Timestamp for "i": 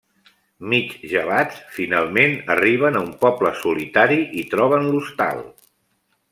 4.45-4.49